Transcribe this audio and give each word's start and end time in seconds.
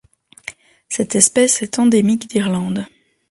Cette 0.89 1.13
espèce 1.13 1.61
est 1.61 1.77
endémique 1.77 2.27
d'Irlande. 2.27 2.87